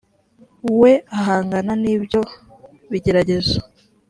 [0.79, 2.21] we ahangana n’ibyo
[2.91, 3.57] bigeragezo